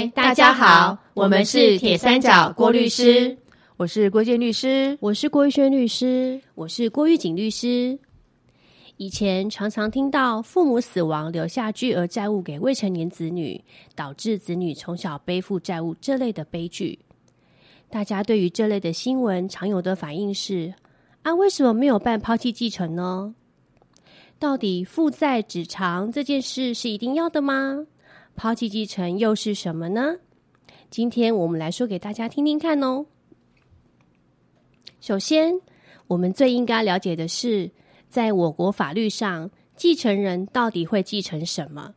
[0.00, 3.36] 嗨，大家好，我们是铁三角郭律师，
[3.76, 7.98] 我是郭建律师，我是郭玉轩律师，我是郭玉锦律师。
[8.96, 13.62] 以前常常听到父母死亡留下巨额债务给未成年子女，
[13.94, 16.98] 导致子女从小背负债务这类的悲剧。
[17.90, 20.72] 大家对于这类的新闻常有的反应是：
[21.24, 23.34] 啊，为什么没有办抛弃继承呢？
[24.38, 27.84] 到底负债子偿这件事是一定要的吗？
[28.42, 30.16] 抛弃继承又是什么呢？
[30.88, 33.04] 今天我们来说给大家听听看哦。
[34.98, 35.60] 首先，
[36.06, 37.70] 我们最应该了解的是，
[38.08, 41.94] 在我国法律上，继承人到底会继承什么？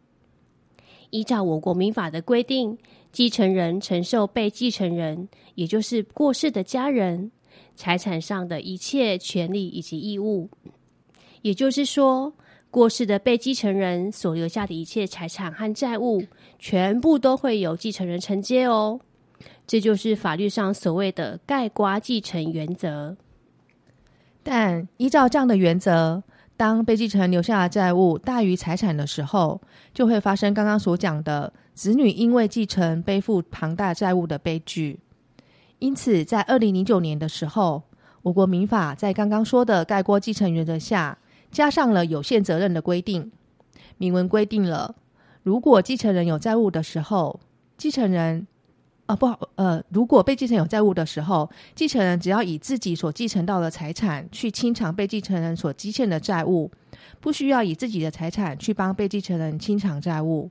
[1.11, 2.77] 依照我国民法的规定，
[3.13, 7.31] 继承人承受被继承人，也就是过世的家人
[7.73, 10.49] 财产上的一切权利以及义务。
[11.41, 12.33] 也就是说。
[12.73, 16.23] 过世的被继承人所留下的一切财产和债务，
[16.57, 18.99] 全部都会由继承人承接哦。
[19.67, 23.15] 这就是法律上所谓的“盖瓜继承原则”。
[24.41, 26.23] 但依照这样的原则，
[26.57, 29.61] 当被继承人留下的债务大于财产的时候，
[29.93, 34.99] 就会发生刚刚所讲的子女因为继承背负庞大债务的悲剧。
[35.77, 37.83] 因此，在二零零九年的时候，
[38.23, 41.15] 我国民法在刚刚说的“盖锅继承原则”下。
[41.53, 43.31] 加上了有限责任的规定，
[43.97, 44.95] 明文规定了，
[45.43, 47.39] 如果继承人有债务的时候，
[47.77, 48.47] 继承人
[49.05, 56.71] 啊不好呃，如果被继承有债务的时候，继承人只要以自己所继承到的财产去清偿被继承人所积欠的债务，
[57.19, 60.49] 不需要以自己的财产去帮被继承人清偿债务。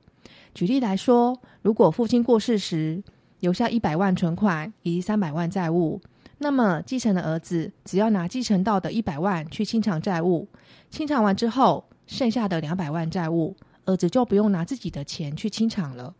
[0.55, 3.03] 举例来说，如果父亲过世时
[3.41, 5.99] 留下一百万存款以及三百万债务。
[6.43, 10.45] 那么，继承的儿子只要拿继承到的一百万去清偿债务，
[10.89, 13.55] 清偿完之后，剩下的两百万债务，
[13.85, 16.13] 儿子就不用拿自己的钱去清偿了。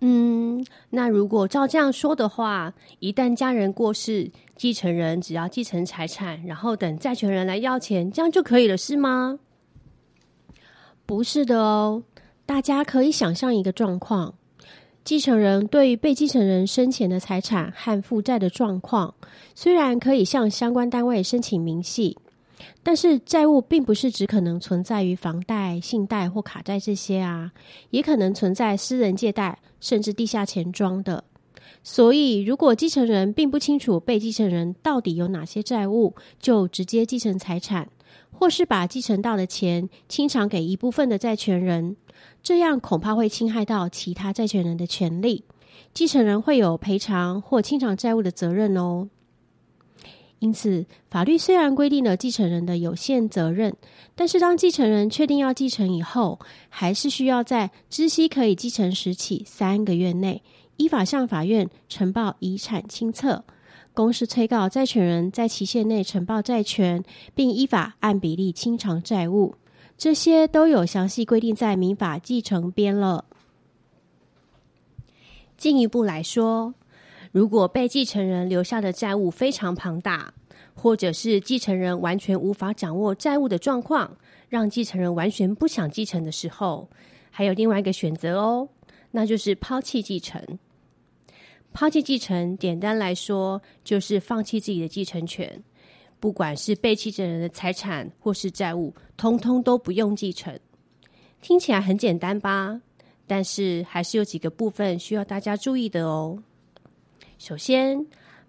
[0.00, 9.38] 嗯，那如果照这样说的话，一旦家人过世，继承人只要继承财产，然后等债权人来要钱，这样就可以了，是吗？
[11.04, 12.02] 不是的哦，
[12.46, 14.36] 大家可以想象一个状况。
[15.02, 19.14] 继承人对于被继承人生前的财产和负债的状况，
[19.54, 22.16] 虽然可以向相关单位申请明细，
[22.82, 27.50] 但是债务并不是只可能存在于房贷、信贷或卡债这些啊，
[27.90, 31.24] 也可能存在私人借贷，甚至地下钱庄的。
[31.82, 37.88] 所以，如果继承人并不清楚被继承人到底有哪些债务，就直接继承财产，
[38.40, 41.94] 或是把继承到的钱清偿给一部分的债权人。
[42.42, 45.44] 这样恐怕会侵害到其他债权人的权利，
[45.92, 49.10] 继承人会有赔偿或清偿债务的责任哦。
[50.38, 53.76] 因此，法律虽然规定了继承人的有限责任，
[54.14, 56.40] 但是当继承人确定要继承以后，
[56.70, 60.42] 还是需要在知悉可以继承时起三个月内，
[60.78, 63.44] 依法向法院呈报遗产清册，
[63.92, 69.54] 公示催告债权人在期限内呈报债权，并依法按比例清偿债务。
[69.98, 73.26] 这些都有详细规定在民法继承编了。
[75.58, 76.72] 进一步来说，
[77.32, 80.32] 如果被继承人留下的债务非常庞大，
[80.74, 84.16] 或者是继承人完全无法掌握债务的状况，
[84.48, 86.88] 让继承人完全不想继承的时候，
[87.30, 88.68] 还有另外一个选择哦，
[89.10, 90.42] 那就是抛弃继承。
[91.72, 95.62] 抛弃继承，简单来说就是放弃自己的继承权。
[96.18, 100.58] 不管是被继承人的财产或是债务，通通都不用继承。
[101.40, 102.80] 听起来很简单吧？
[103.26, 106.42] 但是还是有几个部分需要大家注意的哦。
[107.38, 108.04] 首先，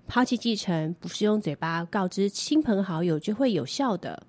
[0.07, 4.21] 抛弃继承不是用嘴巴告知亲朋好友就会有效的，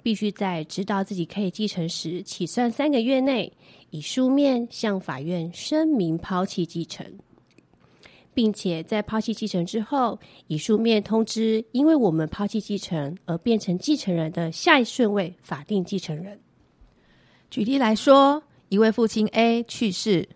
[0.00, 3.52] 必须在知道自己可以继承时起算三个月内，
[3.90, 7.04] 以书面向法院声明抛弃继承。
[8.38, 16.38] 并且在抛弃继承之后，以书面通知，因为我们抛弃继承而变成继承人的下一顺位法定继承人。
[17.50, 20.28] 举例来说，一位父亲 A 去世，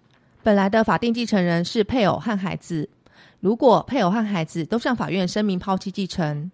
[0.43, 2.91] 本来的法定继承人是配偶和孩子。
[3.39, 6.51] 如果配偶和孩子都向法院声明抛弃继承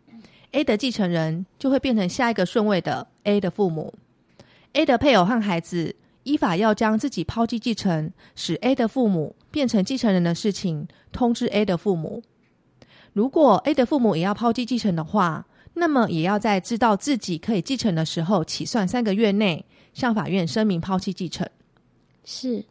[0.53, 3.95] ，A 的继承人就会变成下一个顺位的 A 的父母。
[4.75, 5.97] A 的配偶和孩子。
[6.25, 12.23] 依法要将自己抛弃继承，使 A 的父母变成继承人的事情通知 A 的父母。
[13.13, 19.65] 如果 A 的父母也要抛弃继承的话，那么也要在知道自己可以继承的时候起算三个月内
[19.95, 21.49] 向法院声明抛弃继承。
[22.25, 22.65] 是。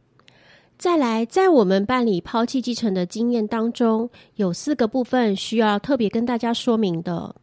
[0.78, 7.36] 再来，在我们办理抛弃继承的经验当中，有四个部分需要特别跟大家说明的。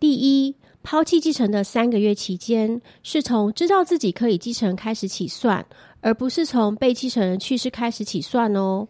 [0.00, 0.54] 第一。
[0.90, 5.62] 抛弃继承的三个月期间，是从知道自己可以继承开始起算，
[6.00, 8.88] 而不是从被继承人去世开始起算哦。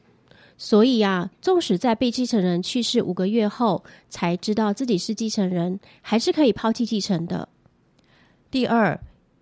[0.56, 7.48] 所以啊，纵使在被继承人去世五个月后才知道自己是继承人，还是可以抛弃继承的。
[8.48, 8.96] 第二，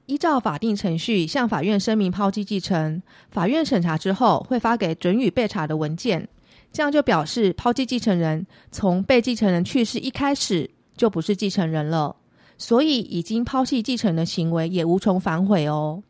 [0.06, 6.26] 依照法定程序向法院声明抛弃继承，法院审查之后会发给准予备查的文件，
[6.72, 12.16] 这样就表示抛弃继承人从被继承人去世一开始就不是继承人了。
[12.58, 16.02] 所以，已经抛弃继承的行为也无从反悔哦。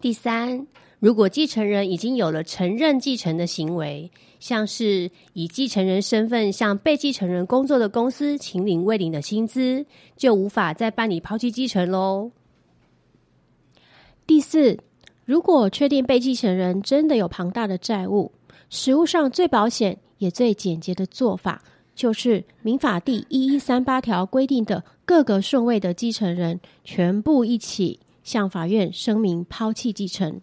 [0.00, 0.66] 第三，
[0.98, 9.86] 如果继承人已经有了承认继承的行为，像是以继承人身份向被继承人工作的公司请领未领的薪资，
[10.16, 12.30] 就无法再办理抛弃继承喽。
[14.26, 14.78] 第四，
[15.24, 18.32] 如果确定被继承人真的有庞大的债务，
[18.68, 21.62] 实务上最保险也最简洁的做法。
[21.94, 30.40] 就是民法第一一三八条规定的各个顺位的继承人全部一起向法院声明抛弃继承，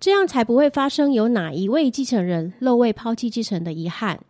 [0.00, 4.20] 这样才不会发生有哪一位继承人漏位抛弃继承的遗憾。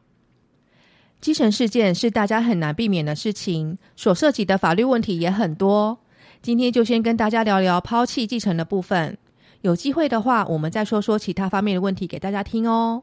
[1.20, 5.98] 继承事件是大家很难避免的事情，所涉及的法律问题也很多。
[6.42, 9.16] 今天就先跟大家聊聊抛弃继承的部分，
[9.62, 13.02] 有机会的话，我们再说说其他方面的问题给大家听哦。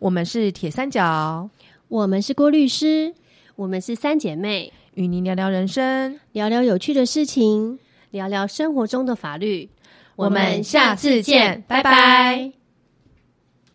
[0.00, 1.48] 我们是铁三角。
[1.88, 3.14] 我们是郭律师，
[3.54, 7.78] 我们是三姐妹，与您聊聊人生，聊聊有趣的事情，
[8.10, 9.70] 聊聊生活中的法律。
[10.16, 12.61] 我们下次见，拜拜。